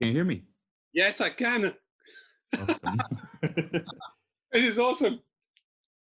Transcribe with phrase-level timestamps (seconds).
[0.00, 0.44] Can you hear me?
[0.92, 1.74] Yes, I can.
[2.56, 2.98] Awesome.
[4.50, 5.20] It is awesome.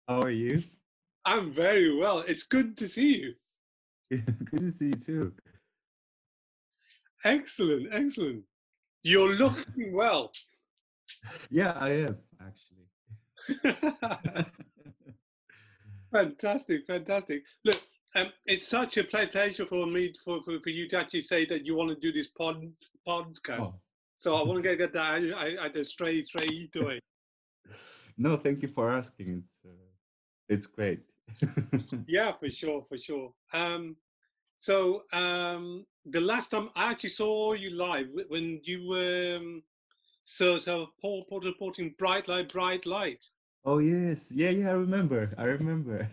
[0.07, 0.63] How are you?
[1.25, 2.21] I'm very well.
[2.27, 3.33] It's good to see you.
[4.49, 5.33] Good to see you too.
[7.23, 8.43] Excellent, excellent.
[9.03, 10.31] You're looking well.
[11.51, 12.87] Yeah, I am actually.
[16.11, 17.43] fantastic, fantastic.
[17.63, 17.79] Look,
[18.15, 21.65] um, it's such a pleasure for me for, for, for you to actually say that
[21.65, 22.61] you want to do this pod,
[23.07, 23.61] podcast.
[23.61, 23.75] Oh,
[24.17, 26.99] So I want to get, get that I, I, I just straight straight away.
[28.17, 29.43] no, thank you for asking.
[29.45, 29.87] It's uh,
[30.49, 30.99] it's great.
[32.07, 33.31] Yeah, for sure, for sure.
[33.53, 33.95] Um,
[34.57, 39.63] so um, the last time I actually saw you live when you were um,
[40.25, 43.23] sort of Paul Porter reporting bright light, bright light.
[43.63, 44.69] oh yes, yeah, yeah.
[44.69, 45.33] I remember.
[45.37, 46.09] I remember.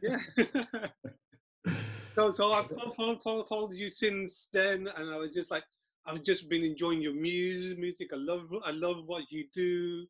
[0.00, 0.18] Yeah.
[2.14, 5.64] So so I've fol- fol- fol- followed you since then, and I was just like,
[6.06, 7.78] I've just been enjoying your music.
[7.78, 10.06] Music, I love, I love what you do.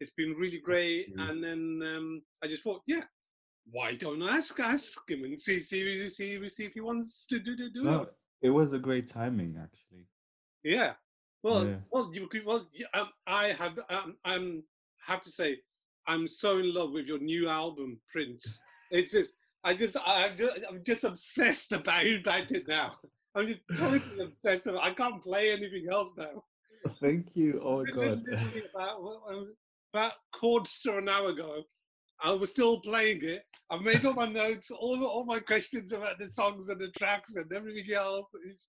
[0.00, 1.12] It's been really great.
[1.18, 3.02] And then um, I just thought, yeah,
[3.70, 7.38] why don't I ask ask him and see see see see if he wants to
[7.38, 8.08] do do do no, it.
[8.42, 10.06] it was a great timing actually.
[10.64, 10.94] Yeah.
[11.42, 11.76] Well, Yeah.
[11.90, 14.62] well, you well, um, I have, um, I'm
[15.06, 15.58] have to say,
[16.06, 18.58] I'm so in love with your new album, Prince.
[18.90, 19.32] It's just,
[19.64, 22.94] I just, I'm just, I'm just obsessed about about it now.
[23.34, 24.66] I'm just totally obsessed.
[24.66, 26.42] About, I can't play anything else now.
[27.00, 27.60] Thank you.
[27.62, 28.22] Oh my This god.
[28.74, 29.54] about um,
[29.92, 31.62] about quarter to an hour ago.
[32.22, 33.42] I was still playing it.
[33.70, 37.36] I've made all my notes, all all my questions about the songs and the tracks
[37.36, 38.30] and everything else.
[38.46, 38.68] It's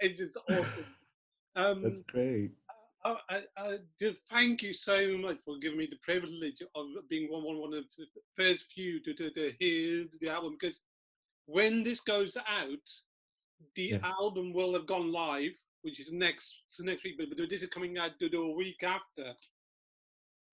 [0.00, 0.86] it's just awesome.
[1.56, 2.52] Um, That's great.
[3.04, 7.30] I, I, I just thank you so much for giving me the privilege of being
[7.30, 10.82] one, one, one of the first few to, to, to hear the album because
[11.46, 12.88] when this goes out,
[13.74, 13.98] the Yeah.
[14.02, 17.98] album will have gone live, which is next next week, but but this is coming
[17.98, 19.34] out to the week after.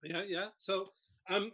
[0.04, 0.48] Yeah, yeah.
[0.58, 0.90] So,
[1.30, 1.52] um,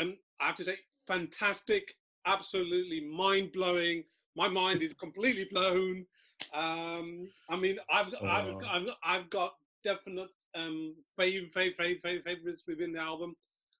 [0.00, 0.76] um, I have to say,
[1.06, 1.94] fantastic,
[2.26, 4.04] absolutely mind blowing.
[4.36, 6.06] My mind is completely blown.
[6.52, 12.92] Um, I mean, I've, I've, I've, I've got definite um favorite, favorite, favorite, favorites within
[12.92, 13.34] the album,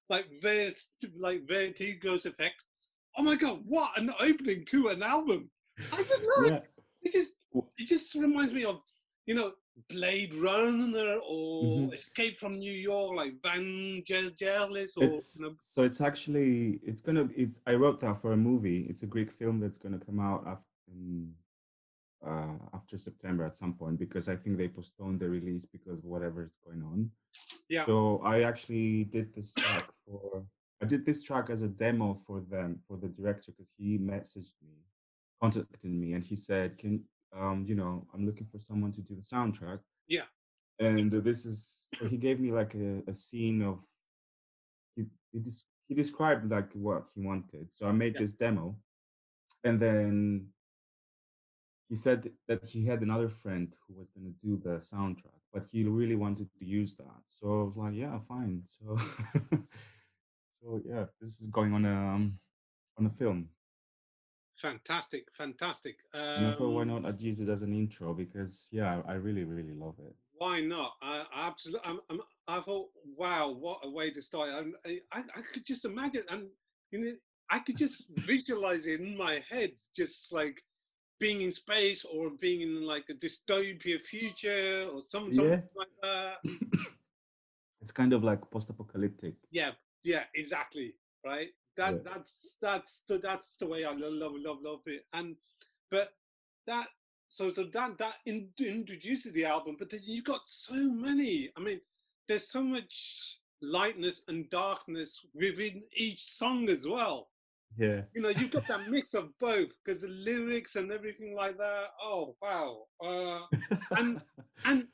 [0.09, 0.75] like Vert,
[1.17, 2.63] like Vertigo's effect.
[3.17, 5.49] Oh my god, what an opening to an album!
[5.91, 6.49] I don't know.
[6.51, 6.59] Yeah.
[7.01, 7.33] It just,
[7.77, 8.81] it just reminds me of,
[9.25, 9.53] you know,
[9.89, 11.93] Blade Runner or Mhm.
[11.93, 17.29] Escape from New York, like Vangelis or It's you know, so it's actually it's gonna
[17.35, 18.85] it's I wrote that for a movie.
[18.89, 21.33] It's a Greek film that's gonna come out after in,
[22.25, 26.05] uh, after September at some point because I think they postponed the release because of
[26.05, 27.09] whatever is going on.
[27.69, 27.85] Yeah.
[27.85, 30.43] So I actually did this track for
[30.81, 34.55] I did this track as a demo for them for the director because he messaged
[34.61, 34.75] me,
[35.41, 37.03] contacted me, and he said, "Can
[37.35, 40.27] um you know I'm looking for someone to do the soundtrack." Yeah.
[40.79, 43.79] And this is so he gave me like a, a scene of
[44.95, 47.71] he he, des- he described like what he wanted.
[47.71, 48.21] So I made Yeah.
[48.21, 48.75] this demo,
[49.63, 50.47] and then
[51.89, 55.63] he said that he had another friend who was going to do the soundtrack, but
[55.65, 57.21] he really wanted to use that.
[57.27, 58.63] So I was like, yeah, fine.
[58.67, 58.97] So
[60.61, 62.39] so yeah, this is going on a um,
[62.97, 63.49] on a film.
[64.55, 65.97] fantastic, fantastic.
[66.35, 69.13] And I thought, why Um, not I'd use it as an intro because yeah, I
[69.13, 70.15] really really love it.
[70.37, 70.93] why not?
[71.01, 71.81] I, I absolutely.
[71.89, 74.51] I'm, I'm, I thought, wow, what a way to start.
[74.85, 76.47] I, I I could just imagine, and
[76.91, 77.11] you know,
[77.49, 80.61] I could just visualize it in my head, just like
[81.19, 85.61] being in space or being in like a dystopia future or some something Yeah.
[85.75, 86.37] like that.
[87.81, 89.35] It's kind of like post-apocalyptic.
[89.51, 89.71] Yeah,
[90.03, 90.95] yeah, exactly.
[91.23, 91.49] Right.
[91.77, 91.99] That Yeah.
[92.03, 95.05] that's that's the that's the way I love love love it.
[95.13, 95.35] And
[95.91, 96.13] but
[96.65, 96.87] that
[97.29, 101.51] so so that that in, introduces the album, but then you got so many.
[101.55, 101.79] I mean,
[102.27, 107.29] there's so much lightness and darkness within each song as well.
[107.77, 108.01] Yeah.
[108.13, 111.87] You know, you've got that mix of both because the lyrics and everything like that.
[112.01, 112.83] Oh wow.
[113.03, 113.41] Uh,
[113.97, 114.21] and
[114.65, 114.87] and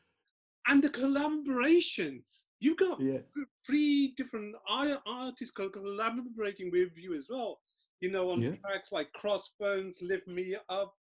[0.67, 2.23] and the collaboration.
[2.59, 3.19] You've got yeah.
[3.65, 7.59] three different ar- artists co- collaborating with you as well.
[8.01, 8.55] You know, on Yeah.
[8.63, 10.93] tracks like Crossbones, Lift Me Up,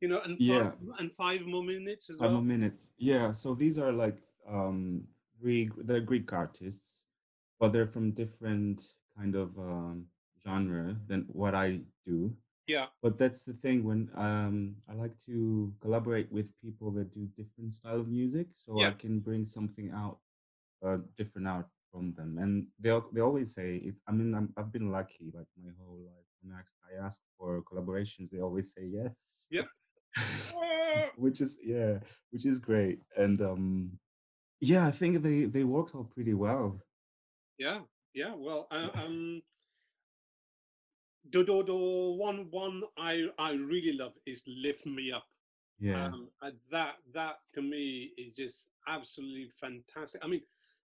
[0.00, 0.72] you know, and Yeah.
[0.98, 2.90] and five more minutes as Five more minutes.
[2.98, 3.32] Yeah.
[3.32, 4.18] So these are like
[4.48, 5.06] um
[5.38, 7.06] three they're Greek artists,
[7.60, 10.06] but they're from different kind of um
[10.46, 12.36] genre than what I do.
[12.66, 17.26] Yeah, But that's the thing when um I like to collaborate with people that do
[17.36, 20.18] different style of music, so I can bring something out,
[20.84, 22.38] uh, different out from them.
[22.38, 23.94] And they they always say it.
[24.06, 26.26] I mean, I'm, I've been lucky like my whole life.
[26.42, 29.50] When I ask, I ask for collaborations, they always say yes.
[29.50, 29.66] Yep.
[31.16, 31.98] which is yeah,
[32.30, 33.00] which is great.
[33.16, 33.98] And um,
[34.60, 36.80] yeah, I think they they worked out pretty well.
[37.58, 37.82] Yeah,
[38.14, 38.34] yeah.
[38.34, 39.42] Well, uh, um,
[41.30, 45.26] the, the, the one one I I really love is "Lift Me Up."
[45.78, 46.28] Yeah, Um,
[46.70, 50.24] that that to me is just absolutely fantastic.
[50.24, 50.42] I mean,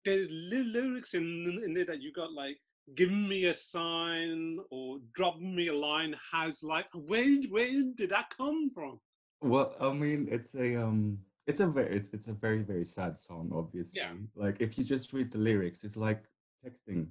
[0.04, 2.58] there's ly- lyrics in in there that you got like
[2.94, 8.30] "Give me a sign" or "Drop me a line." Has like where where did that
[8.36, 9.00] come from?
[9.42, 13.20] well, I mean, it's a um, it's a very it's it's a very very sad
[13.20, 14.00] song, obviously.
[14.00, 16.24] Yeah, Like if you just read the lyrics, it's like
[16.64, 17.08] texting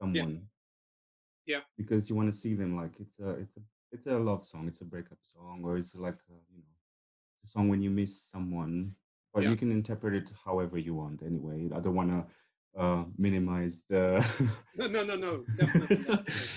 [0.00, 0.38] someone yeah,
[1.76, 2.76] because you want to see them.
[2.76, 3.60] Like it's a it's a
[3.92, 6.74] it's a love song, it's a breakup song, or it's like a, you know
[7.34, 8.92] it's a song when you miss someone,
[9.32, 9.50] but yeah.
[9.50, 11.22] you can interpret it however you want.
[11.22, 14.24] Anyway, I don't want to uh, minimize the.
[14.74, 15.44] No, no, no, no.
[15.56, 16.48] Definitely, definitely.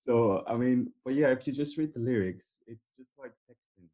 [0.00, 3.86] so I mean, but yeah, if you just read the lyrics, it's just like texting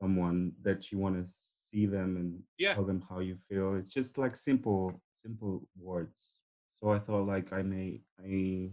[0.00, 1.34] someone that you want to
[1.70, 3.74] see them and Yeah, tell them how you feel.
[3.76, 6.38] It's just like simple, simple words.
[6.70, 8.70] So I thought like I made I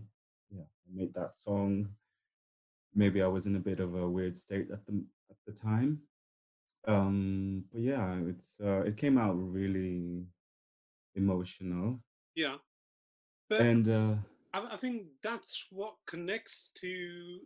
[0.54, 1.90] yeah I made that song.
[2.96, 6.00] Maybe I was in a bit of a weird state at the at the time.
[6.88, 10.26] Um, but yeah, it's uh, it came out really
[11.16, 12.00] emotional
[12.36, 12.58] yeah.
[13.50, 14.16] But and uh,
[14.54, 17.40] I, I think that's what connects to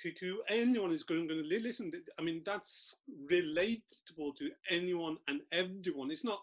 [0.00, 1.92] to to anyone who's going to listen.
[2.18, 2.96] I mean, that's
[3.30, 6.10] relatable to anyone and everyone.
[6.10, 6.40] It's not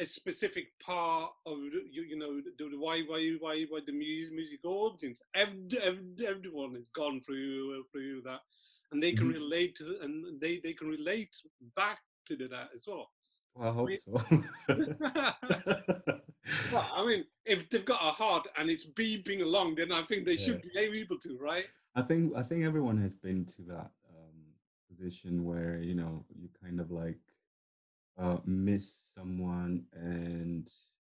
[0.00, 1.58] a specific part of
[1.90, 5.22] you, you know the, the why why why why the music music audience.
[5.34, 8.40] Every, every, everyone has gone through through that,
[8.92, 9.34] and they can mhm.
[9.34, 11.36] relate to and they they can relate
[11.76, 11.98] back
[12.28, 13.10] to that as well.
[13.54, 13.98] well, I I hope mean.
[13.98, 14.12] so.
[16.72, 20.24] well, I mean, if they've got a heart and it's beeping along, then I think
[20.24, 20.44] they yeah.
[20.44, 21.66] should be able to, right?
[21.94, 24.42] I think I think everyone has been to that um,
[24.88, 27.20] position where you know you kind of like
[28.18, 30.70] uh, miss someone and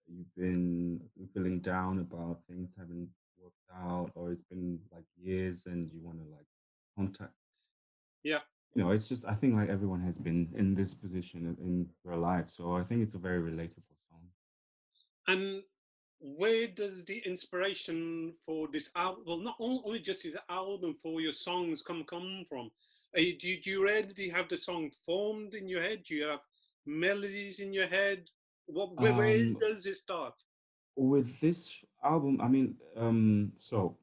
[0.07, 1.01] you've been
[1.33, 3.09] feeling down about things haven't
[3.41, 6.47] worked out, or it's been like years and you want to like
[6.97, 7.33] contact.
[8.23, 8.41] Yeah.
[8.75, 12.17] You know, it's just I think like everyone has been in this position in their
[12.17, 14.23] life, so I think it's a very relatable song.
[15.29, 15.63] And
[16.21, 21.35] where does the inspiration for this album, well, not only just this album, for your
[21.35, 22.71] songs come come from?
[23.17, 26.03] Uh, do, you- read do you have the song formed in your head?
[26.07, 26.41] Do you have
[26.87, 28.31] melodies in your head?
[28.67, 30.35] What, where, where Um, does it start?
[30.97, 33.97] with this album, I mean, um, so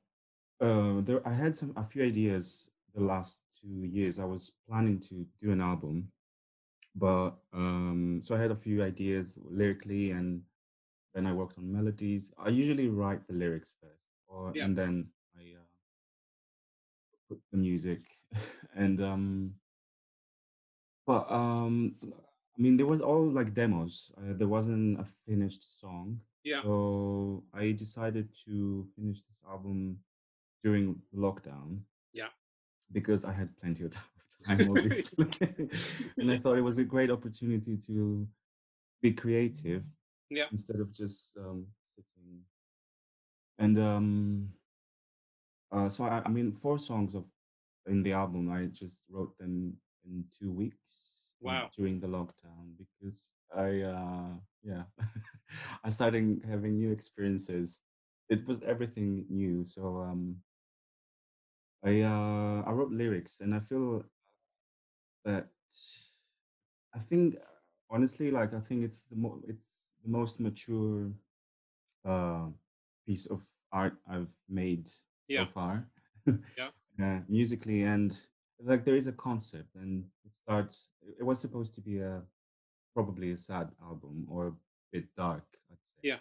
[0.61, 4.19] uh, there I had some a few ideas the last two years.
[4.19, 6.11] I was planning to do an album,
[6.95, 10.41] but um, so I had a few ideas lyrically, and
[11.13, 12.33] then I worked on melodies.
[12.37, 15.63] I usually write the lyrics first, or Yeah, and then I uh,
[17.27, 18.01] put the music,
[18.75, 19.55] and um,
[21.05, 21.95] but um,
[22.61, 24.11] I mean, there was all like demos.
[24.15, 29.97] Uh, there wasn't a finished song, yeah, so I decided to finish this album
[30.63, 31.79] during lockdown
[32.13, 32.27] yeah,
[32.91, 33.93] because I had plenty of
[34.45, 35.25] time, obviously,
[36.19, 38.27] and I thought it was a great opportunity to
[39.01, 39.81] be creative
[40.29, 41.65] yeah, instead of just um,
[41.95, 42.41] sitting.
[43.57, 44.49] And um,
[45.71, 47.25] uh, so I, I mean, four songs of
[47.87, 49.73] in the album, I just wrote them
[50.05, 51.10] in two weeks
[51.41, 51.71] wow.
[51.75, 54.83] during the lockdown because I, uh, yeah,
[55.83, 57.81] I started having new experiences.
[58.29, 60.37] It was everything new, so um,
[61.83, 64.03] I uh, I wrote lyrics, and I feel
[65.25, 65.49] that
[66.93, 67.35] I think
[67.89, 71.11] honestly, like I think it's the mo- it's the most mature
[72.05, 72.47] uh,
[73.05, 74.89] piece of art I've made
[75.29, 75.87] so far,
[76.57, 76.69] yeah,
[77.01, 78.11] uh, musically, and
[78.63, 80.89] like there is a concept, and it starts.
[81.19, 82.21] It was supposed to be a
[82.93, 84.53] probably a sad album or a
[84.91, 86.03] bit dark, I'd say.
[86.03, 86.19] yeah,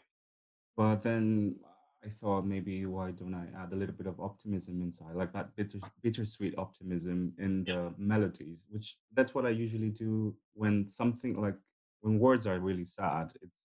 [0.76, 1.56] But then
[2.04, 5.54] I thought maybe why don't I add a little bit of optimism inside, like that
[5.56, 10.88] bitter, uh bittersweet optimism in yeah, the melodies, which that's what I usually do when
[10.88, 11.56] something like
[12.00, 13.32] when words are really sad.
[13.42, 13.56] It's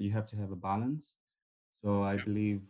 [0.00, 1.16] you have to have a balance.
[1.72, 2.24] So I yeah.
[2.24, 2.62] believe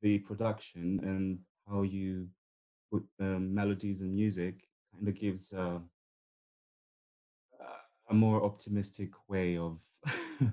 [0.00, 2.28] the production and how you
[2.94, 5.80] put um, melodies and music kind of gives uh,
[8.10, 9.82] a more optimistic way of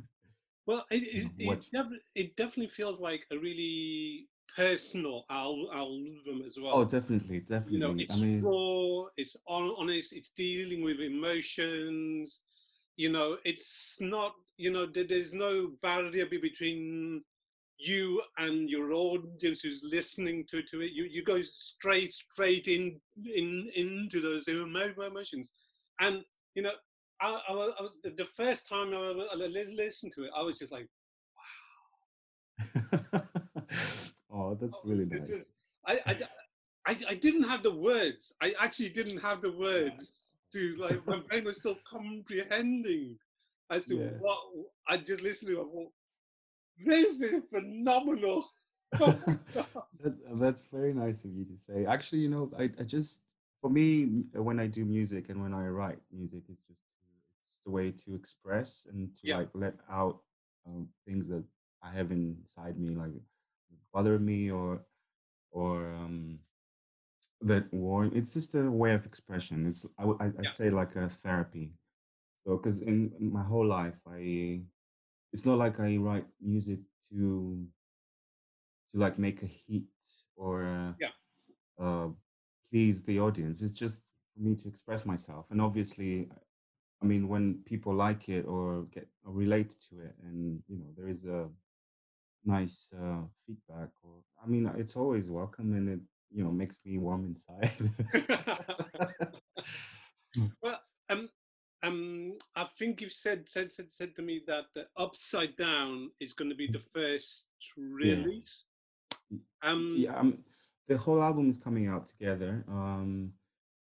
[0.66, 6.58] Well, it it it, def- it definitely feels like a really personal al- album as
[6.58, 6.86] well Oh, well.
[6.86, 8.06] definitely, You know, definitely.
[8.10, 12.44] I it's mean, raw, it's honest, it's dealing with emotions.
[12.98, 14.34] You know, it's not.
[14.58, 17.24] You know, there, there's no barrier between
[17.82, 23.00] you and your audience who's listening to, to it, you, you go straight, straight in,
[23.26, 25.52] in into those emotions.
[26.00, 26.24] And,
[26.56, 26.72] you know,
[27.22, 30.88] I, I, was, the first time I, I listened to it, I was just like,
[33.14, 33.22] wow.
[34.34, 35.30] oh, that's oh, really nice.
[35.30, 35.50] Is,
[35.86, 36.18] I, I,
[36.88, 38.34] I, I didn't have the words.
[38.42, 40.14] I actually didn't have the words
[40.54, 43.18] to like my brain was still comprehending
[43.70, 44.08] as to yeah.
[44.20, 44.38] what
[44.88, 45.88] I just listened to.
[46.82, 48.50] I this is phenomenal.
[49.00, 51.86] that, that's very nice of you to say.
[51.86, 53.22] Actually, you know, I, I just
[53.62, 56.82] for me when I do music and when I write music, it's just
[57.14, 59.38] it's just a way to express and to yeah.
[59.38, 60.20] like let out
[60.68, 61.44] um, things that
[61.84, 63.12] I have inside me, like
[63.94, 64.82] bother me or
[65.52, 66.40] or um,
[67.42, 68.10] that war.
[68.14, 69.68] It's just a way of expression.
[69.68, 70.52] It's I, would yeah.
[70.52, 71.72] say like a therapy.
[72.46, 74.62] So because in my whole life, I
[75.34, 77.66] it's not like I write music to
[78.92, 79.84] to like make a hit
[80.36, 81.84] or uh, yeah.
[81.84, 82.10] uh,
[82.70, 83.62] please the audience.
[83.62, 84.02] It's just
[84.34, 85.46] for me to express myself.
[85.50, 86.30] And obviously,
[87.02, 90.88] I mean, when people like it or get or relate to it, and you know,
[90.98, 91.48] there is a
[92.46, 96.00] nice uh, feedback, or I mean, it's always welcome, and it
[96.34, 97.92] you know makes me warm inside.
[100.62, 101.30] well, um,
[101.84, 104.66] um, I think you've said said said, said to me that
[104.98, 108.66] Upside Down is going to be the first release.
[109.30, 109.38] Yeah.
[109.64, 110.38] Um, yeah, um,
[110.88, 112.64] the whole album is coming out together.
[112.68, 113.34] Um,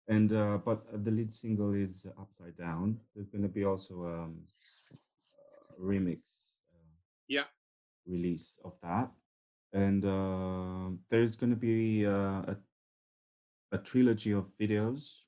[0.09, 2.99] and uh, but the lead single is Upside Down.
[3.15, 4.41] There's going to be also um,
[4.91, 6.53] a remix.
[6.75, 6.97] Uh,
[7.29, 7.45] yeah.
[8.07, 9.11] Release of that,
[9.73, 12.57] and uh, there's going to be uh, a
[13.73, 15.24] a trilogy of videos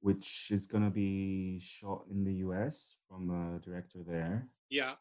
[0.00, 4.48] which is going to be shot in the US from a director there.
[4.70, 4.94] Yeah.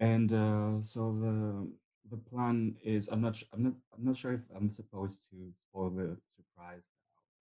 [0.00, 1.68] And uh, so the
[2.10, 5.36] the plan is I'm not I'm not I'm not sure if I'm supposed to
[5.68, 6.82] spoil the surprise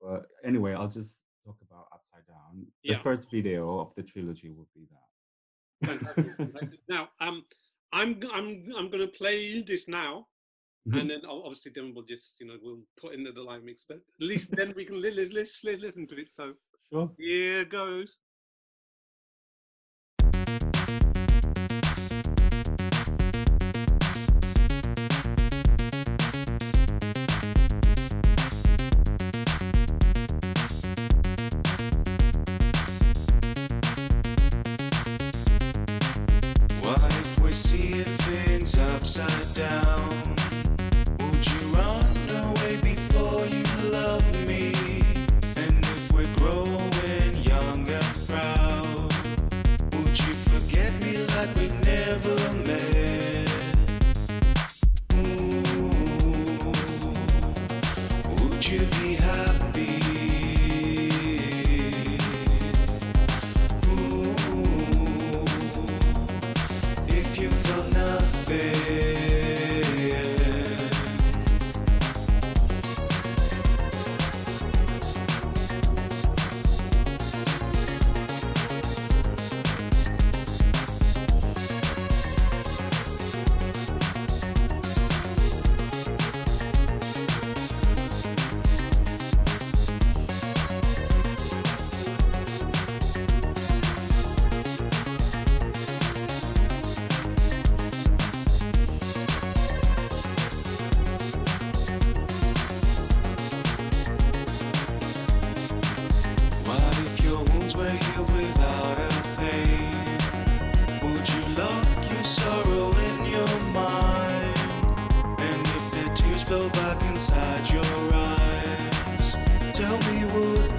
[0.01, 2.65] now, but anyway, I'll just talk about Upside Down.
[2.83, 2.97] Yeah.
[2.97, 6.79] The first video of the trilogy will be that.
[6.89, 7.45] now, um,
[7.91, 10.27] I'm I'm I'm going to play this now,
[10.87, 10.97] mm-hmm.
[10.97, 13.97] and then obviously then we'll just you know we'll put into the live mix, but
[13.97, 16.29] at least then we can li- li- li- listen to it.
[16.33, 16.53] So
[16.93, 17.11] Sure.
[17.17, 18.19] Here goes.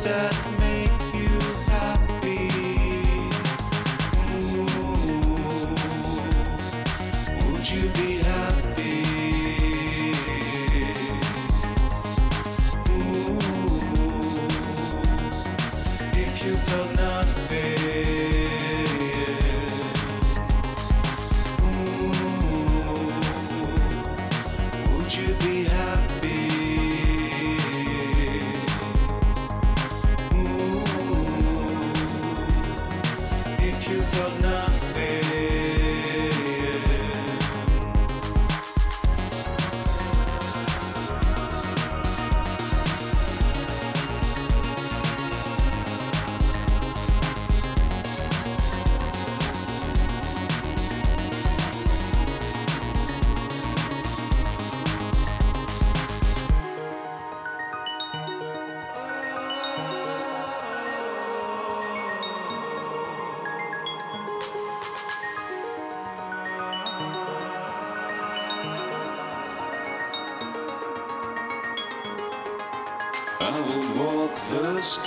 [0.08, 0.35] Would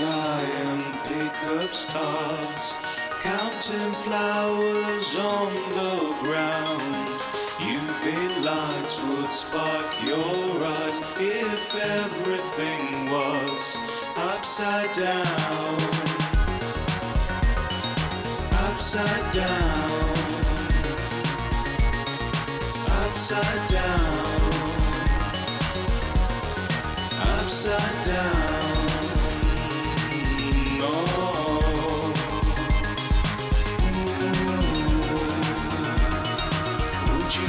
[0.10, 2.66] sky and pick up stars,
[3.22, 6.82] counting flowers on the ground.
[7.74, 11.64] UV lights would spark your eyes if
[12.00, 13.78] everything was
[14.16, 15.78] upside down.
[18.66, 19.92] Upside down.
[23.00, 24.40] Upside down.
[27.32, 28.59] Upside down.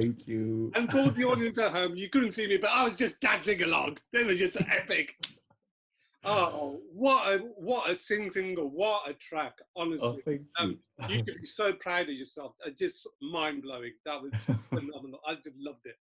[0.00, 0.70] Thank you.
[0.74, 3.62] and for the audience at home, you couldn't see me, but I was just dancing
[3.62, 3.98] along.
[4.12, 5.16] It was just epic.
[6.24, 9.54] Oh, what a what a sing single, what a track!
[9.76, 10.46] Honestly, Oh, thank you.
[10.58, 10.78] um,
[11.08, 12.54] you should be so proud of yourself.
[12.66, 13.92] Uh, just mind blowing.
[14.04, 14.32] That was
[14.68, 15.20] phenomenal.
[15.26, 15.94] I just loved it.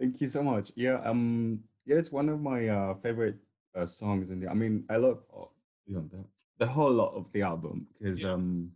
[0.00, 0.70] Thank you so much.
[0.76, 3.36] Yeah, um, yeah, it's one of my uh, favorite
[3.76, 4.48] uh, songs in the.
[4.48, 5.46] I mean, I love uh,
[5.84, 6.24] you know the
[6.58, 8.32] the whole lot of the album because Yeah.
[8.34, 8.70] um,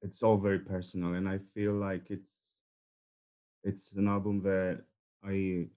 [0.00, 2.37] it's all very personal, and I feel like it's
[3.68, 4.82] it's an album that
[5.24, 5.68] I,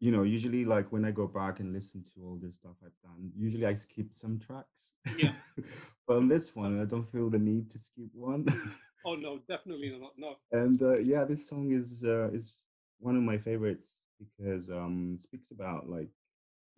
[0.00, 3.00] you know, usually like when I go back and listen to all the stuff I've
[3.02, 4.94] done, usually I skip some tracks.
[5.18, 5.34] Yeah.
[6.06, 8.46] but on this one, I don't feel the need to skip one.
[9.04, 10.12] Oh no, definitely not.
[10.18, 10.36] No.
[10.52, 12.58] and uh, yeah this song is uh, is
[13.00, 16.10] one of my favorites because um it speaks about like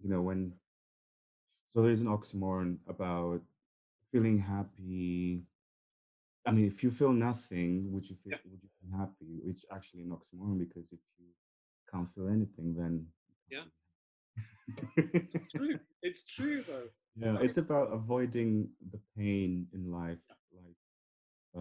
[0.03, 0.53] you know when
[1.67, 3.43] so there's an oxymoron about
[4.13, 5.43] feeling happy
[6.47, 8.39] i mean if you feel nothing would you feel Yeah.
[8.51, 11.27] would you feel happy which actually an oxymoron because if you
[11.91, 13.07] can't feel anything then
[13.51, 13.65] Yeah.
[13.65, 15.79] yeah True.
[16.03, 16.89] It's true though.
[17.17, 20.19] yeah it's about avoiding the pain in life
[20.53, 20.77] like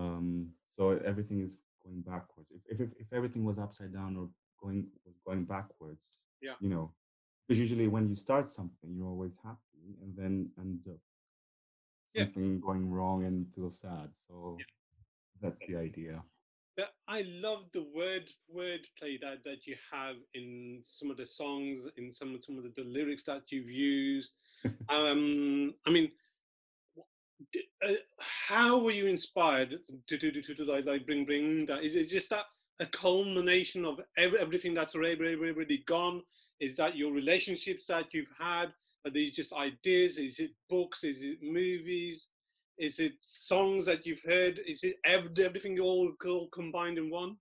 [0.02, 4.28] um so everything is going backwards if if, if, if everything was upside down or
[4.62, 6.06] going was going backwards
[6.41, 6.56] Yeah.
[6.60, 6.91] you know
[7.48, 11.00] because usually when you start something you're always happy and then ends up
[12.13, 12.26] Yeah.
[12.26, 14.58] something going wrong and feel sad so
[15.41, 16.23] that's the idea
[17.08, 22.12] I love the word wordplay that, that you have in some of the songs, in
[22.12, 24.32] some of some of the, the lyrics that you've used.
[24.89, 26.12] um, I mean,
[27.86, 31.84] uh, how were you inspired to to to, to, to like, like bring bring that?
[31.84, 32.45] Is it just that
[32.80, 36.23] a culmination of every, everything that's already, already gone?
[36.60, 38.73] Is that your relationships that you've had?
[39.06, 40.18] Are these just ideas?
[40.18, 41.04] Is it books?
[41.04, 42.30] Is it movies?
[42.78, 44.60] Is it songs that you've heard?
[44.66, 47.38] Is it everything all, all combined in one?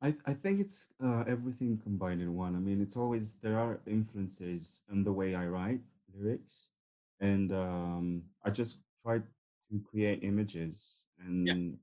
[0.00, 2.54] I, I think it's uh, everything combined in one.
[2.54, 5.80] I mean, it's always there are influences in the way I write
[6.14, 6.70] lyrics,
[7.20, 11.76] and um, I just try to create images, and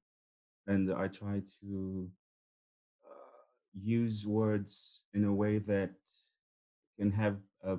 [0.67, 2.10] and I try to
[3.06, 3.43] uh,
[3.84, 5.91] use words in a way that
[6.98, 7.36] can have
[7.67, 7.76] uh,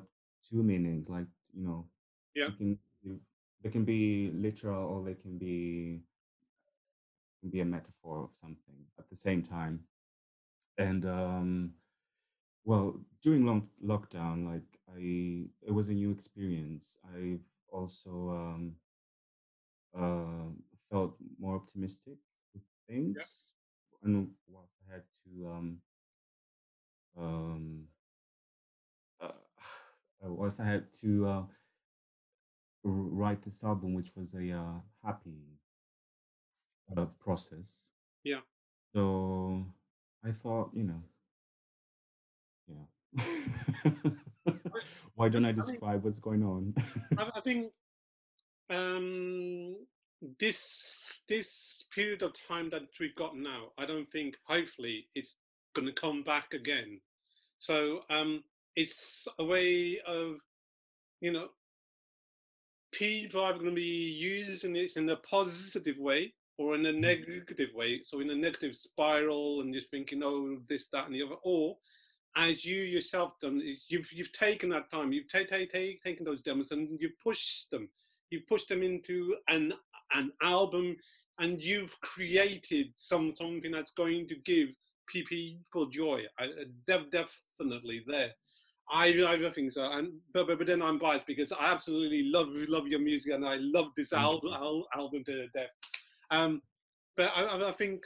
[0.48, 1.08] two meanings.
[1.08, 1.88] Like you know,
[2.34, 2.48] Yeah.
[2.48, 2.78] you can
[3.62, 6.02] they can be literal or they can be
[7.40, 9.84] can be a metaphor of something at the same time
[10.78, 11.74] and um
[12.64, 18.76] well during long lockdown like i it was a new experience i've also um
[19.94, 20.48] uh,
[20.90, 22.18] felt more optimistic
[22.54, 23.54] with things
[24.02, 25.80] and whilst i had to um
[27.16, 27.88] um
[30.26, 31.42] uh, i had to uh
[32.84, 35.40] write this album which was a uh, happy
[36.96, 37.88] uh, process.
[38.24, 38.40] Yeah.
[38.94, 39.64] so
[40.24, 41.02] i thought you know.
[42.68, 43.22] Yeah.
[45.14, 46.74] Why don't i mean- describe what's going on?
[47.18, 47.72] I, I think
[48.70, 49.76] um,
[50.40, 55.36] this this period of time that we've got now, I don't think hopefully it's
[55.74, 57.00] going to come back again.
[57.58, 58.44] So um,
[58.76, 60.36] it's a way of
[61.20, 61.48] you know
[62.92, 67.00] people are going to be using this in a positive way or in a mm.
[67.00, 68.00] negative way.
[68.04, 71.76] So in a negative spiral and just thinking, oh, this, that, and the other, or
[72.36, 76.42] as you yourself done, you've you've taken that time, you've ta- ta- ta- taken those
[76.42, 77.88] demos and you've pushed them,
[78.30, 79.72] you've pushed them into an
[80.14, 80.96] an album,
[81.38, 84.68] and you've created some something that's going to give
[85.06, 86.22] people joy.
[86.38, 87.24] I, uh, I-
[87.58, 88.32] definitely there.
[88.90, 92.48] I, I think so, and but, but but then I'm biased because I absolutely love
[92.68, 94.52] love your music and I love this album
[94.96, 95.70] album to death.
[96.30, 96.62] Um,
[97.16, 98.02] but I, I think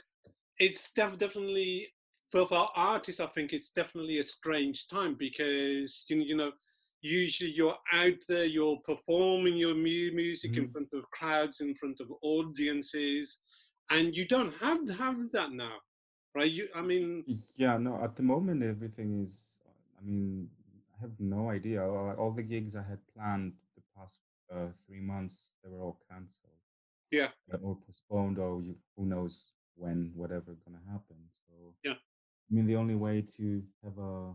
[0.57, 1.87] it's def- definitely
[2.31, 3.21] for for artists.
[3.21, 6.51] I think it's definitely a strange time because you you know
[7.01, 10.71] usually you're out there, you're performing your mu- music in Mhm.
[10.71, 13.39] front of crowds, in front of audiences,
[13.89, 15.77] and you don't have have that now,
[16.35, 16.51] right?
[16.51, 17.23] You, I mean,
[17.55, 19.57] Yeah, no, at the moment everything is,
[19.99, 20.49] I mean,
[21.01, 21.83] have no idea.
[21.83, 24.15] All, the gigs I had planned the past
[24.53, 26.53] uh, three months, they were all cancelled
[27.11, 27.29] yeah,
[27.61, 31.17] or postponed, or you, who knows when, whatever gonna happen.
[31.47, 31.93] So, Yeah.
[31.93, 34.31] I mean, the only way to have a,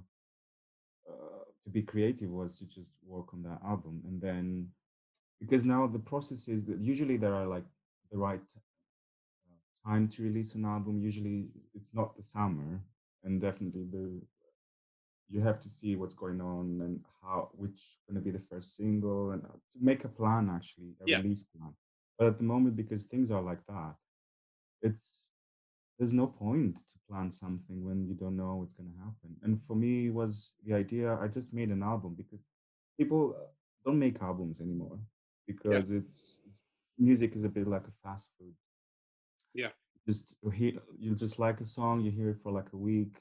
[1.08, 4.02] uh, to be creative was to just work on that album.
[4.06, 4.68] And then,
[5.40, 7.64] because now the process is that usually there are like
[8.10, 11.00] the right uh, time to release an album.
[11.00, 12.80] Usually it's not the summer,
[13.24, 14.20] and definitely the
[15.28, 18.76] you have to see what's going on and how which going to be the first
[18.76, 21.18] single and uh, to make a plan actually a Yeah.
[21.18, 21.72] release plan.
[22.18, 23.94] But at the moment, because things are like that,
[24.82, 25.28] it's
[25.98, 29.36] there's no point to plan something when you don't know what's going to happen.
[29.42, 32.40] And for me, was the idea I just made an album because
[32.98, 33.46] people uh,
[33.84, 34.98] don't make albums anymore
[35.46, 36.60] because it's, it's
[36.98, 38.54] music is a bit like a fast food
[39.54, 39.70] Yeah.
[40.06, 43.18] just hear you just like a song you hear it for like a week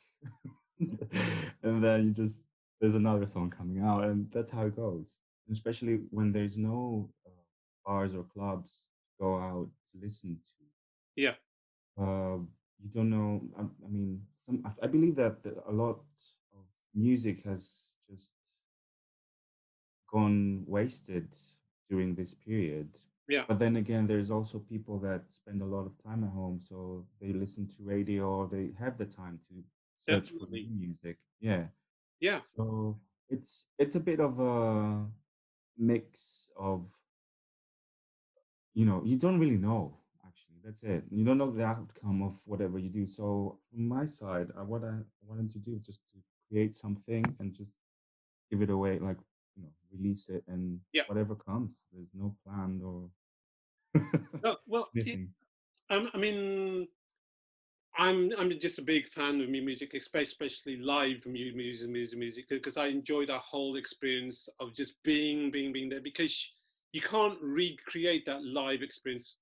[1.63, 2.39] and then you just
[2.79, 5.19] there's another song coming out and that's how it goes
[5.51, 7.29] especially when there's no uh,
[7.85, 10.63] bars or clubs to go out to listen to
[11.15, 11.35] Yeah.
[11.97, 12.37] uh,
[12.81, 15.89] you don't know I, I mean some I- i believe that the- a lot
[16.53, 18.31] of music has just
[20.11, 21.35] gone wasted
[21.89, 22.89] during this period
[23.27, 23.45] Yeah.
[23.47, 27.05] but then again there's also people that spend a lot of time at home so
[27.21, 29.63] they listen to radio or they have the time to
[30.07, 31.65] search for new music yeah.
[32.19, 32.97] Yeah, so
[33.29, 35.05] it's it's a bit of a
[35.77, 36.85] mix of
[38.73, 41.03] you know you don't really know actually that's it.
[41.09, 43.05] You don't know the outcome of whatever you do.
[43.05, 44.93] So from my side uh, what i
[45.25, 47.71] wanted to do just to create something and just
[48.49, 49.17] give it away like
[49.55, 51.03] you know release it and Yeah.
[51.07, 53.09] whatever comes there's no plan or
[54.43, 55.19] No, well, it,
[55.89, 56.87] I mean,
[57.97, 62.45] I'm I'm just a big fan of mu- music, especially live mu- music, music, music,
[62.49, 66.01] because I enjoy that whole experience of just being, being, being there.
[66.01, 66.51] Because
[66.91, 69.39] you can't recreate that live experience.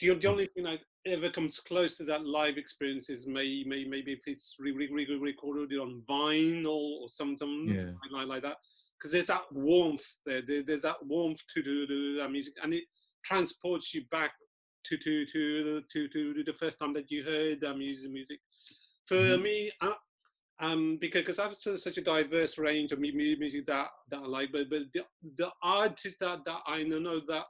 [0.00, 0.30] The, the Mm.
[0.30, 4.20] only thing that ever comes close to that live experience is may, may, maybe if
[4.26, 7.92] it's re- re- re- recorded on vinyl or something some Yeah.
[8.12, 8.58] like, like that.
[8.96, 10.42] Because there's that warmth there.
[10.46, 10.62] there.
[10.62, 12.84] There's that warmth to the, the, that music, and it
[13.24, 14.32] transports you back
[14.96, 18.10] to to to to to the first time that you heard that music.
[18.10, 18.40] Music
[19.06, 19.42] for Mhm.
[19.42, 19.94] me, I,
[20.60, 24.26] um, because because I've such a diverse range of mu- mu- music that that I
[24.26, 25.04] like, but but the
[25.36, 27.46] the artists that that I know that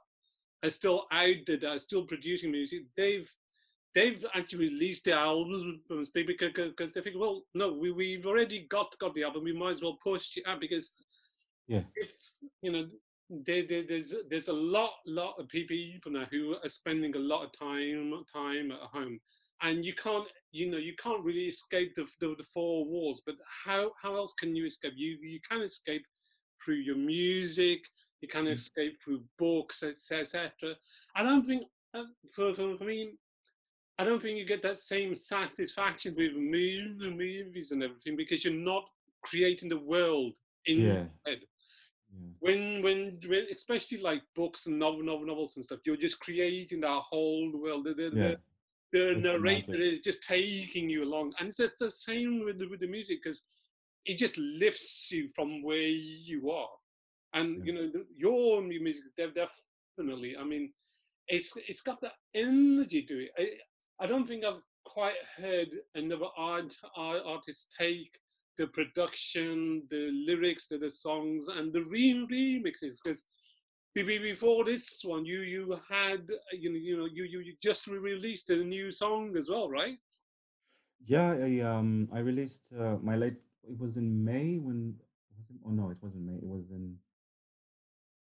[0.63, 3.29] are still out there, that are still producing music, they've
[3.95, 5.81] they've actually released their albums
[6.13, 9.71] because because they think, well, no, we we've already got got the album, we might
[9.73, 10.93] as well push it out because
[11.67, 12.11] yeah if
[12.61, 12.87] you know
[13.29, 17.45] there, there, there's there's a lot lot of people now who are spending a lot
[17.45, 19.19] of time time at home.
[19.61, 23.35] And you can't you know you can't really escape the, the, the four walls but
[23.65, 24.93] how how else can you escape?
[24.95, 26.05] You you can escape
[26.63, 27.81] through your music
[28.21, 28.55] you can Mm.
[28.55, 30.51] escape through books etc
[31.15, 31.63] i don't think
[31.93, 32.03] uh,
[32.35, 33.13] for, for, me
[33.97, 38.53] I don't think you get that same satisfaction with movies, movies and everything because you're
[38.53, 38.85] not
[39.23, 40.33] creating the world
[40.65, 41.39] in your head
[42.11, 42.27] yeah.
[42.39, 46.81] When when when especially like books and novel, novel novels and stuff you're just creating
[46.81, 47.85] that whole world.
[47.85, 48.35] The, the, yeah.
[48.91, 51.33] the, the narrator is just taking you along.
[51.39, 53.43] And it's just the same with the, with the music because
[54.05, 56.69] it just lifts you from where you are.
[57.33, 57.63] And Yeah.
[57.65, 59.31] you know the, your mu- music de-
[59.97, 60.71] definitely i mean
[61.27, 63.31] it's it's got that energy to it.
[63.37, 68.13] I, I don't think i've quite heard another art, art artist take
[68.59, 72.97] the production, the lyrics to the songs, and the re- remixes.
[73.01, 73.23] Because
[73.95, 78.49] before this one, you you had uh, you know you know you you, just re-released
[78.49, 79.97] a new song as well, right?
[81.05, 83.39] Yeah, I um I released uh, my late.
[83.63, 84.95] It was in May when
[85.37, 85.59] was it?
[85.65, 86.35] Oh no, it wasn't May.
[86.35, 86.95] It was in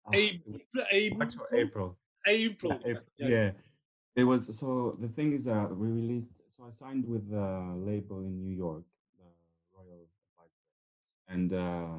[0.08, 0.62] ah, it was
[0.92, 1.98] April, April.
[2.28, 2.74] April.
[2.74, 3.30] Yeah, April.
[3.30, 3.52] Yeah.
[4.16, 6.34] It was so the thing is that we released.
[6.56, 8.84] So I signed with a label in New York,
[11.28, 11.96] and uh,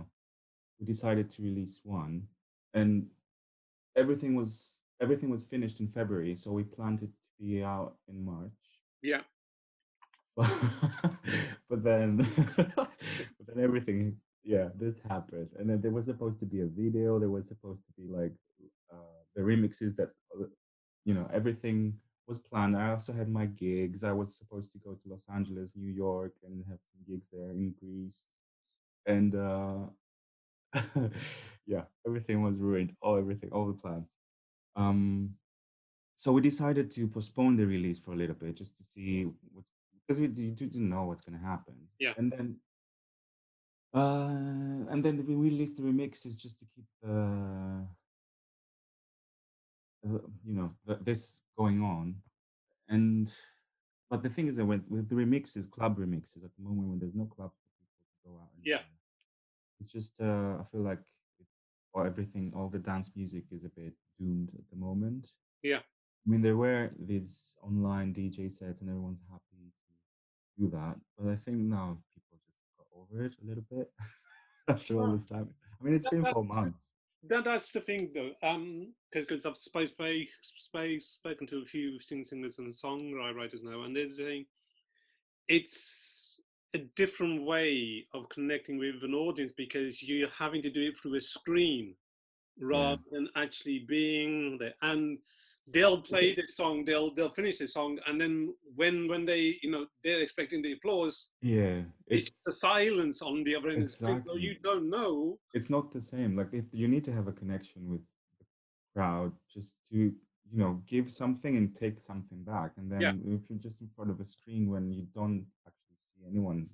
[0.78, 2.22] we decided to release one,
[2.74, 3.06] and
[3.96, 6.34] everything was everything was finished in February.
[6.34, 8.50] So we planned it to be out in March.
[9.02, 9.22] Yeah.
[10.36, 12.28] but then
[12.76, 17.18] but then everything yeah, this happened, and then there was supposed to be a video.
[17.18, 18.32] There was supposed to be like
[18.92, 20.44] uh, the remixes that uh,
[21.04, 21.94] you know everything
[22.28, 22.76] was planned.
[22.76, 24.04] I also had my gigs.
[24.04, 27.50] I was supposed to go to Los Angeles, New York, and have some gigs there
[27.50, 28.26] in Greece,
[29.06, 29.78] and uh,
[31.66, 32.94] yeah, everything was ruined.
[33.00, 34.08] All everything, all the plans.
[34.76, 35.30] Um,
[36.14, 39.72] so we decided to postpone the release for a little bit just to see what's
[40.06, 41.74] because we didn't know what's going to happen.
[41.98, 42.12] Yeah.
[42.16, 42.56] And then,
[43.94, 47.86] uh, and then we released the remixes just to keep the,
[50.06, 52.14] uh, you know, the, this going on.
[52.88, 53.32] And
[54.08, 56.98] but the thing is that with, with the remixes, club remixes, at the moment when
[57.00, 58.50] there's no club for people to go out.
[58.56, 58.82] And, Yeah.
[59.80, 61.00] It's just uh, I feel like
[61.96, 65.30] or everything, all the dance music is a bit doomed at the moment.
[65.62, 65.78] Yeah.
[65.78, 69.72] I mean, there were these online DJ sets, and everyone's happy
[70.58, 70.96] to do that.
[71.18, 73.90] But I think now people just got over it a little bit
[74.68, 75.48] after all this time.
[75.80, 76.90] I mean, it's that- been four months.
[77.28, 81.98] That, that's the thing, though, um, because I've spoke, spoke, spoke, spoken to a few
[82.00, 84.44] sing singers and songwriters now, and they're saying
[85.48, 86.15] it's
[86.74, 91.14] a different way of connecting with an audience because you're having to do it through
[91.16, 91.94] a screen
[92.58, 92.66] hmm.
[92.66, 94.74] rather than actually being there.
[94.82, 95.18] And
[95.72, 99.70] they'll play the song, they'll they'll finish the song, and then when when they you
[99.70, 103.92] know they're expecting the applause, Yeah, it's, the silence on the other end of the
[103.92, 105.38] screen, so you don't know.
[105.54, 106.36] it's not the same.
[106.36, 108.00] Like if you need to have a connection with
[108.38, 108.46] the
[108.94, 109.96] crowd just to
[110.52, 112.72] you know give something and take something back.
[112.76, 113.34] And then Yeah.
[113.34, 115.46] if you're just in front of a screen when you don't
[116.16, 116.68] see anyone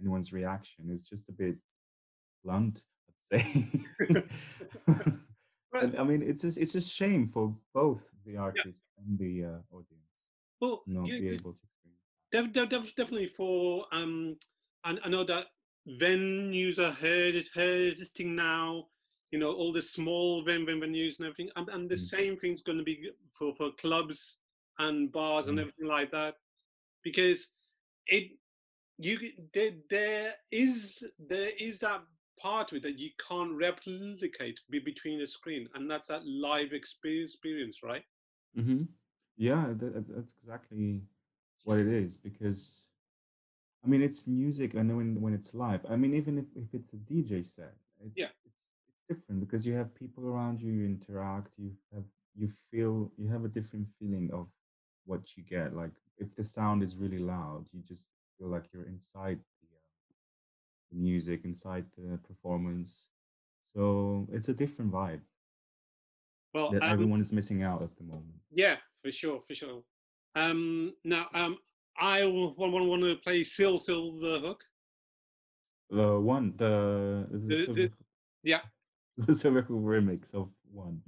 [0.00, 1.56] anyone's reaction, it's just a bit
[2.44, 4.24] blunt, I'd say.
[5.80, 9.58] And I mean, it's a, it's a shame for both the artist and the uh,
[9.76, 10.12] audience
[10.60, 11.58] Well, not you- be able to.
[12.30, 14.36] Def, def, def, definitely for um,
[14.84, 15.46] and I know that
[16.00, 18.86] venues are hurt, hurting now.
[19.32, 21.98] You know all the small ven- ven- venues and everything, and, and the Mm.
[22.16, 24.38] same thing's going to be for for clubs
[24.78, 25.62] and bars and Mm.
[25.62, 26.36] everything like that,
[27.02, 27.48] because
[28.06, 28.30] it
[28.98, 29.18] you
[29.52, 32.02] there there is there is that
[32.40, 36.72] part of it that you can't replicate be between a screen, and that's that live
[36.72, 38.02] experience, right?
[38.58, 38.82] Mm-hmm.
[39.36, 41.02] Yeah, that, that- that's exactly
[41.64, 42.86] what it is because
[43.84, 45.84] I mean it's music and when when it's live.
[45.88, 48.28] I mean even if, if it's a DJ set, it, Yeah.
[48.44, 48.56] it's
[48.88, 52.04] it's different because you have people around you, you interact, you have
[52.36, 54.48] you feel you have a different feeling of
[55.06, 55.74] what you get.
[55.76, 58.04] Like if the sound is really loud, you just
[58.38, 63.06] feel like you're inside the, uh, music, inside the performance.
[63.72, 65.20] So it's a different vibe
[66.52, 68.34] Well, that um, everyone is missing out at the moment.
[68.52, 69.82] Yeah, for sure, for sure.
[70.36, 71.58] Um, now, um,
[71.98, 74.56] I want, want, want to play Sil Silverhook.
[75.90, 77.90] The one, the, the, The- Silver, the-
[78.42, 78.60] yeah.
[79.18, 81.00] the Silver Hook remix of one.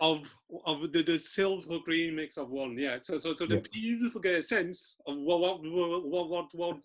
[0.00, 0.34] Of
[0.66, 2.76] of the, the silver green mix of one.
[2.76, 3.60] Yeah, so so so the Yeah.
[3.72, 6.76] people get a sense of what what what what what what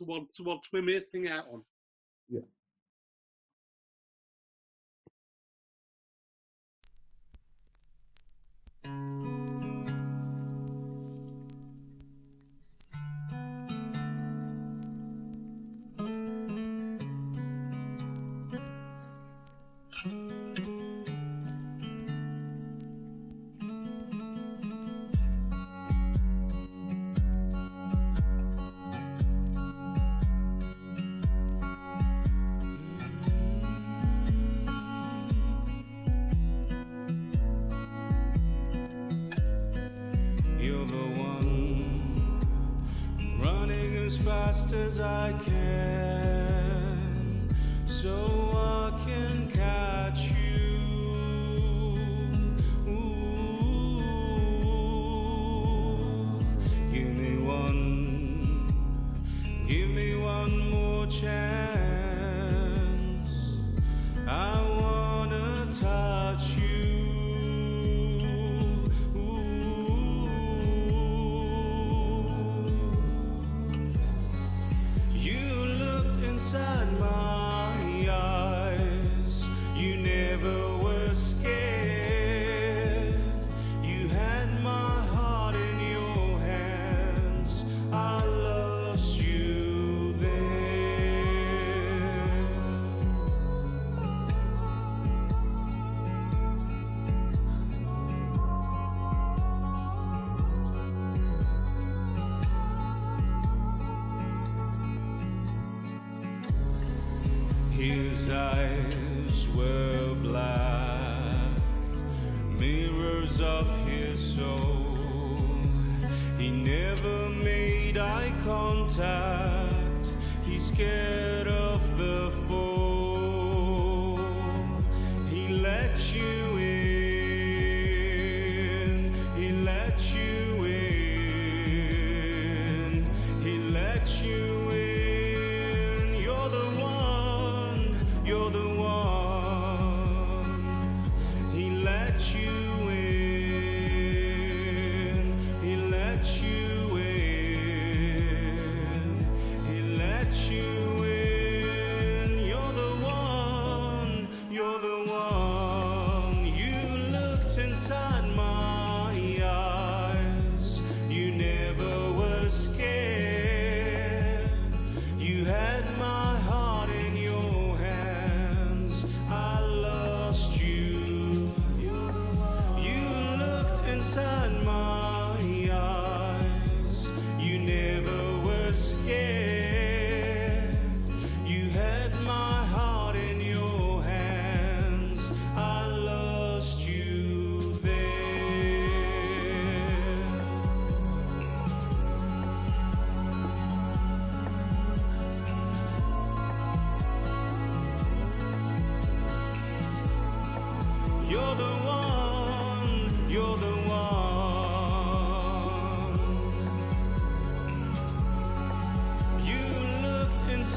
[0.00, 1.62] what, what, we're missing out on.
[2.28, 2.42] You're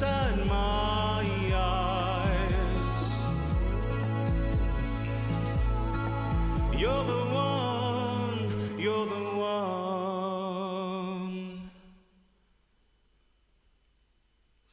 [0.02, 2.96] inside my eyes.
[6.74, 10.00] You're the one, you're the one.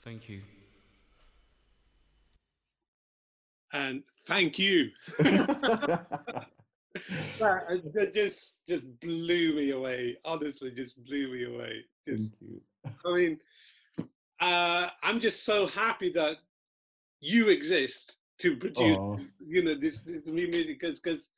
[0.05, 0.43] Thank you.
[3.73, 4.93] And thank you.
[5.19, 6.07] that,
[7.41, 10.19] that just just blew me away.
[10.25, 11.85] Honestly, just blew me away.
[12.07, 12.61] Just, Thank you.
[13.05, 13.41] I mean,
[14.41, 16.37] uh, I'm just so happy that
[17.21, 19.17] you exist to produce, Aw.
[19.45, 21.29] you know, this, this new music because because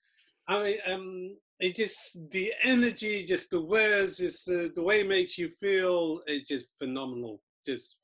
[0.49, 5.09] I mean, um, it just the energy, just the words, just uh, the way it
[5.09, 7.41] makes you feel, it's just phenomenal.
[7.65, 7.97] Just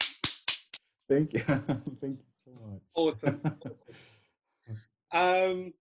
[1.08, 1.40] Thank you.
[1.46, 2.82] Thank you so much.
[2.94, 3.40] awesome.
[3.44, 3.94] awesome.
[5.12, 5.72] Um,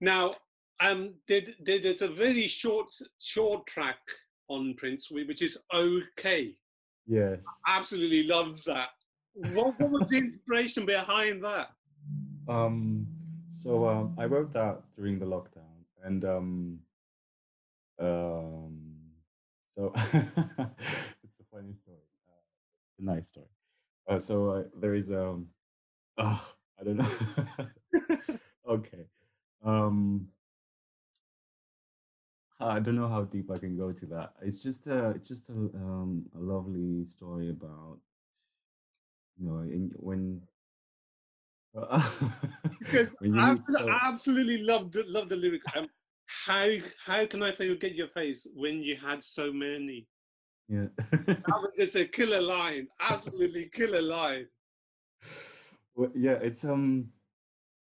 [0.00, 0.32] now,
[0.80, 3.98] um, did, did there's a very short short track
[4.48, 6.54] on Prince, which is okay.
[7.06, 7.44] Yes.
[7.66, 8.88] Absolutely love that.
[9.32, 11.70] What, what was the inspiration behind that?
[12.48, 13.06] Um,
[13.50, 16.78] so um, I wrote that during the lockdown, and um,
[17.98, 18.78] um,
[19.74, 23.46] so it's a funny story, uh, a nice story.
[24.08, 25.46] Uh, so uh, there is um,
[26.18, 28.38] oh, I don't know.
[28.68, 29.06] okay,
[29.64, 30.26] um,
[32.60, 34.34] I don't know how deep I can go to that.
[34.42, 37.98] It's just a, it's just a, um, a lovely story about,
[39.38, 40.42] you know, in, when.
[43.20, 45.62] When I meet so- absolutely love the love the lyric.
[45.76, 45.88] Um,
[46.26, 46.68] how
[47.04, 50.06] how can I forget your face when you had so many?
[50.68, 50.86] yeah.
[51.10, 52.88] That was just a killer line.
[53.00, 54.46] Absolutely killer line.
[55.94, 57.08] Well, yeah, it's um,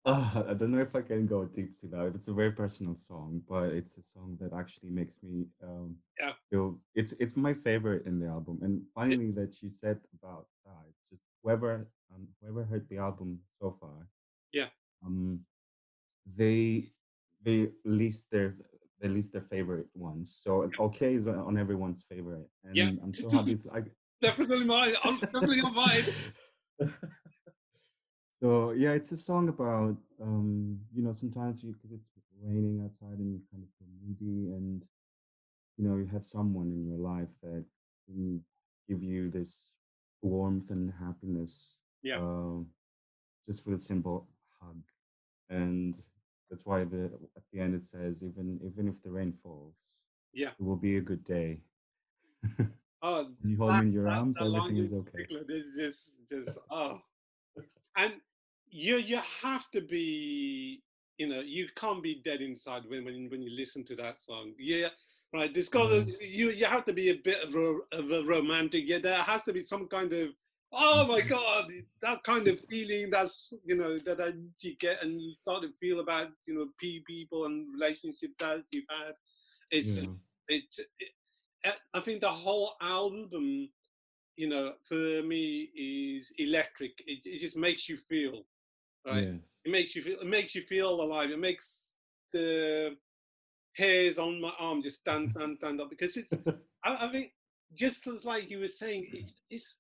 [0.10, 2.14] uh, I don't know if I can go deep to that.
[2.16, 6.34] It's a very personal song, but it's a song that actually makes me um Yeah.
[6.50, 8.60] feel it's it's my favorite in the album.
[8.62, 13.76] And finally, that she said about that, just whoever um whoever heard the album so
[13.80, 14.08] far,
[14.54, 14.70] Yeah.
[15.06, 15.46] um,
[16.26, 16.90] they
[17.42, 18.56] they list their
[19.00, 20.32] they list their favorite ones.
[20.34, 23.04] So okay is on everyone's favorite, and Yeah.
[23.04, 23.54] I'm so happy.
[23.54, 24.96] It's like Definitely mine.
[25.04, 26.08] I'm definitely on mine.
[28.42, 32.10] so yeah, it's a song about um, you know sometimes you because it's
[32.42, 34.86] raining outside and you kind of feel moody and
[35.78, 37.66] you know you have someone in your life that
[38.06, 38.42] can
[38.88, 39.74] give you this
[40.22, 41.80] warmth and happiness.
[42.02, 42.18] Yeah.
[42.20, 42.68] Um,
[43.46, 44.28] just with a simple
[44.62, 44.82] hug,
[45.50, 45.96] and
[46.50, 49.76] that's why the at the end it says even even if the rain falls,
[50.34, 50.50] Yeah.
[50.60, 51.62] it will be a good day.
[53.02, 55.26] Oh, you hold me in your that- arms, that everything is okay.
[55.48, 57.00] There's just, just oh,
[57.96, 58.12] and
[58.72, 60.82] you you have to be,
[61.18, 64.54] you know, you can't be dead inside when when when you listen to that song.
[64.58, 64.88] Yeah,
[65.34, 65.54] right.
[65.54, 66.12] There's got to, mm-hmm.
[66.22, 68.84] you you have to be a bit of a, of a romantic.
[68.86, 70.30] Yeah, there has to be some kind of
[70.72, 71.30] oh my mm-hmm.
[71.30, 73.10] god, that kind of feeling.
[73.10, 76.68] That's you know that I, you get and you start to feel about you know
[76.78, 79.14] people and relationships that you've had.
[79.72, 80.10] It's Yeah.
[80.48, 80.88] it's it,
[81.66, 83.70] I- I think the whole album,
[84.36, 86.92] you know, for me is electric.
[87.06, 88.44] It, it just makes you feel,
[89.06, 89.24] right?
[89.24, 89.60] Yes.
[89.66, 90.20] It makes you feel.
[90.20, 91.30] It makes you feel alive.
[91.32, 91.92] It makes
[92.32, 92.96] the
[93.76, 96.34] hairs on my arm just stand, stand, stand up because it's.
[96.84, 97.32] I, I think
[97.74, 99.78] just as like you were saying, it's it's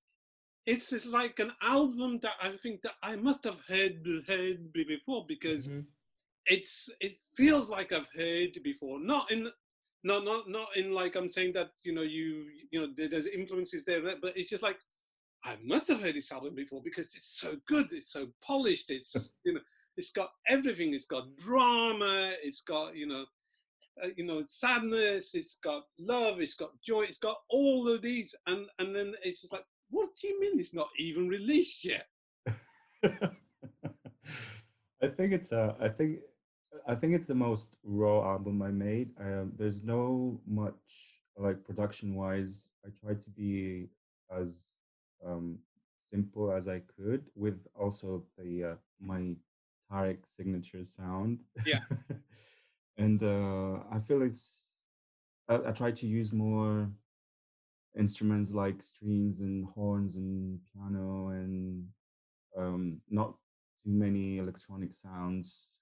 [0.65, 5.25] it's it's like an album that I think that I must have heard heard before
[5.27, 5.85] because Mhm.
[6.45, 8.99] it's it feels like I've heard before.
[8.99, 9.49] Not in
[10.03, 13.85] not not not in like I'm saying that you know you you know there's influences
[13.85, 14.77] there, but it's just like
[15.43, 17.87] I must have heard this album before because it's so good.
[17.91, 18.89] It's so polished.
[18.89, 19.61] It's you know
[19.97, 20.93] it's got everything.
[20.93, 22.33] It's got drama.
[22.43, 23.25] It's got you know.
[24.01, 28.33] Uh, you know sadness it's got love it's got joy it's got all of these
[28.47, 32.07] and and then it's just like what do you mean it's not even released yet
[35.01, 36.19] I think it's uh I think
[36.87, 39.09] I think it's the most raw album I made.
[39.19, 40.73] Um, there's no much
[41.37, 42.69] like production wise.
[42.85, 43.89] I tried to be
[44.35, 44.73] as
[45.25, 45.59] um,
[46.11, 49.35] simple as I could with also the uh, my
[49.91, 51.39] Tarek signature sound.
[51.65, 51.81] Yeah.
[52.97, 54.79] and uh, I feel it's
[55.47, 56.89] I, I try to use more
[57.97, 61.87] instruments like strings and horns and piano and
[62.57, 63.35] um, not
[63.83, 65.75] too many electronic sounds.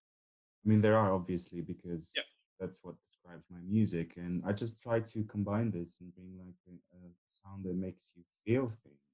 [0.65, 2.25] I mean, there are obviously because Yep.
[2.59, 6.55] that's what describes my music, and I just try to combine this and bring like
[6.67, 9.06] a, a sound that makes you feel things.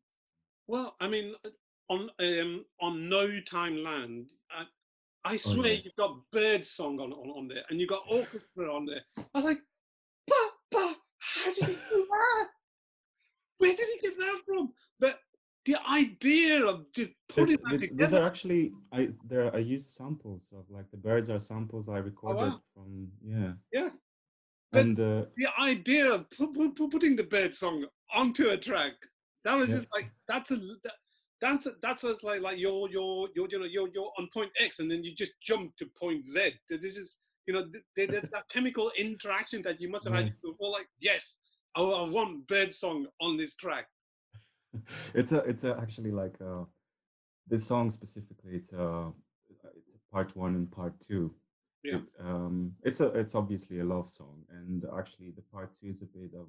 [0.68, 1.50] Well, I mean, uh,
[1.90, 4.64] on um, on No Time Land, I,
[5.26, 5.82] I Oh, swear yeah.
[5.84, 9.02] you've got bird song on, on on there, and you've got orchestra on there.
[9.18, 9.60] I was like,
[10.72, 12.48] but how did he do that?
[13.58, 14.74] Where did he get that from?
[15.00, 15.20] But
[15.66, 18.06] the idea of just This- putting that th- together.
[18.06, 21.98] these are actually I there I use samples of like the birds are samples I
[22.00, 22.62] recorded wow.
[22.74, 23.90] from yeah Yeah.
[24.72, 28.94] But- and uh, the idea of pu- pu- putting the bird song onto a track
[29.46, 29.78] that was Yeah.
[29.78, 30.94] just like that's a that,
[31.42, 34.52] that's a, that's a, like like you're you're you're you know you're you're on point
[34.60, 36.54] X and then you just jump to point Z.
[36.70, 37.66] This is you know
[37.96, 40.72] th- there's that chemical interaction that you must have had before.
[40.72, 41.38] Like yes,
[41.76, 43.88] I, I want bird song on this track.
[45.14, 46.64] it's a it's a actually like uh
[47.48, 49.12] this song specifically it's a
[49.50, 51.34] it's a part one and part two
[51.84, 51.98] Yeah.
[51.98, 56.02] It, um it's a it's obviously a love song and actually the part two is
[56.02, 56.48] a bit of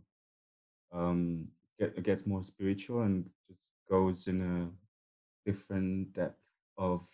[0.98, 1.48] um
[1.78, 3.60] get, gets more spiritual and just
[3.90, 4.68] goes in a
[5.48, 6.40] different depth
[6.78, 7.06] of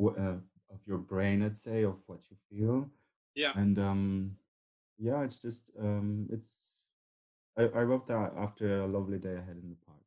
[0.00, 0.36] uh,
[0.70, 2.88] of your brain let's say of what you feel.
[3.34, 3.52] Yeah.
[3.56, 4.36] and um
[4.98, 6.86] yeah it's just um it's
[7.58, 10.04] I, I wrote that after a lovely day I had in the park.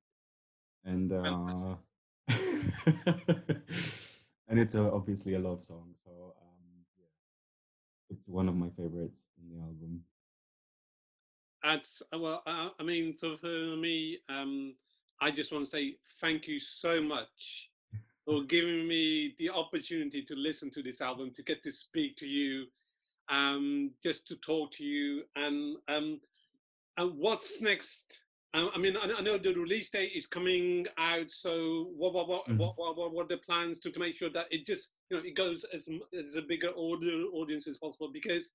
[0.86, 1.76] And uh
[4.50, 6.12] and it's a, obviously a love song so
[6.42, 7.06] um yeah.
[8.10, 10.02] It's one of my favorites in the album
[11.68, 12.44] That's uh, well.
[12.48, 14.74] I, I mean, for, for me, um,
[15.20, 17.70] I just want to say thank you so much
[18.26, 22.26] for giving me the opportunity to listen to this album, to get to speak to
[22.26, 22.68] you,
[23.28, 26.22] um, just to talk to you, and um,
[26.96, 28.18] and what's next?
[28.54, 32.58] I, mean, I, know the release date is coming out, so what what what, Mhm.
[32.58, 35.18] what, what, what what are the plans to, to make sure that it just you
[35.18, 38.54] know it goes as as a bigger audience as possible because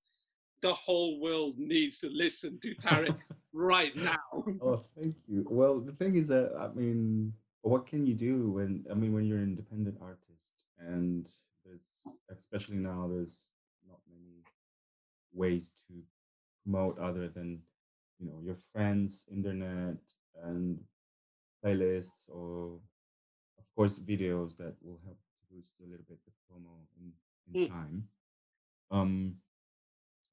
[0.63, 3.17] the whole world needs to listen to Tarek
[3.53, 4.17] right now.
[4.63, 7.33] oh thank you well the thing is that i mean
[7.63, 11.29] what can you do when i mean when you're an independent artist and
[11.65, 13.51] there's especially now there's
[13.89, 14.37] not many
[15.33, 15.95] ways to
[16.65, 17.59] promote other than
[18.19, 19.97] you know your friends internet
[20.45, 20.79] and
[21.65, 22.79] playlists or
[23.59, 27.13] of course videos that will help to boost a little bit the promo in, in
[27.67, 27.69] Mm.
[27.69, 28.09] time
[28.91, 29.35] um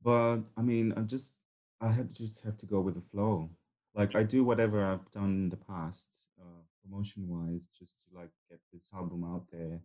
[0.04, 1.34] but i mean i just
[1.82, 3.50] i had just have to go with the flow
[3.95, 6.08] like i do whatever i've done in the past
[6.41, 9.80] uh, promotion wise just to like get this album out there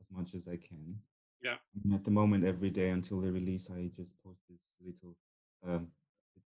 [0.00, 0.94] as much as i can
[1.42, 1.56] Yeah.
[1.84, 5.16] and at the moment every day until the release i just post this little
[5.66, 5.88] um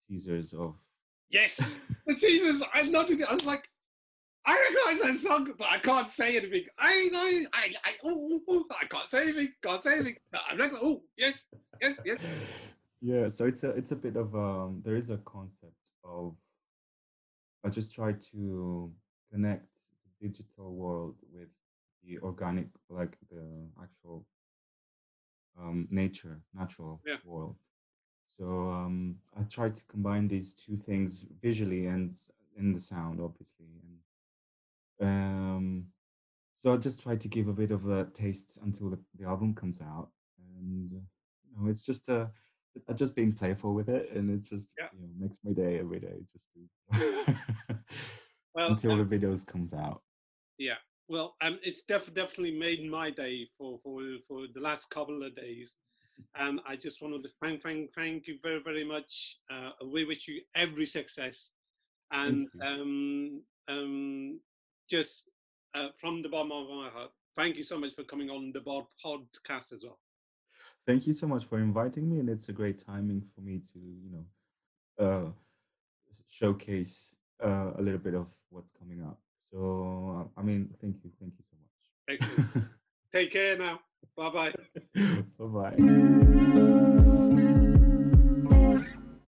[0.07, 0.75] teasers of
[1.29, 2.61] Yes, the teasers.
[2.75, 3.27] I noted it.
[3.27, 3.67] I was like,
[4.45, 6.65] I recognize that song, but I can't say anything.
[6.77, 9.49] I know, I, I, oh, oh, oh, I can't say anything.
[9.63, 10.17] Can't say anything.
[10.31, 10.83] I recognize.
[10.83, 11.45] Oh, yes,
[11.81, 12.19] yes, yes.
[13.03, 16.35] Yeah so it's a it's a bit of um there is a concept of
[17.65, 18.91] i just try to
[19.31, 19.67] connect
[20.21, 21.49] the digital world with
[22.03, 24.27] the organic like the actual
[25.59, 27.17] um nature natural Yeah.
[27.23, 27.57] world
[28.25, 32.17] so um i try to combine these two things visually and
[32.57, 33.99] in the sound obviously and
[35.09, 35.87] um
[36.55, 39.53] so i just try to give a bit of a taste until the, the album
[39.55, 40.09] comes out
[40.57, 41.01] and you
[41.57, 42.29] know it's just a
[42.87, 44.87] I'm just being playful with it, and it just Yeah.
[44.93, 46.17] you know makes my day every day.
[46.31, 46.45] Just
[48.55, 50.01] Well, until um, the videos comes out.
[50.59, 55.23] yeah, Well, um, it's def- definitely made my day for, for, for the last couple
[55.23, 55.75] of days.
[56.35, 59.39] And I just wanted to thank, thank, thank you very, very much.
[59.51, 61.51] Uh, we wish you every success.
[62.11, 64.39] And um, um,
[64.87, 65.29] just
[65.73, 68.61] uh, from the bottom of my heart, thank you so much for coming on the
[68.61, 69.97] bod- podcast as well.
[70.85, 73.79] Thank you so much for inviting me, and it's a great timing for me to,
[73.79, 74.25] you know,
[75.05, 75.31] uh,
[76.27, 79.19] showcase uh, a little bit of what's coming up.
[79.51, 81.57] So, uh, I mean, thank you, thank you so
[82.09, 82.55] Excellent.
[82.55, 82.63] much.
[83.13, 83.79] Take care now.
[84.17, 84.53] Bye bye.
[85.39, 85.71] bye
[86.55, 87.19] bye.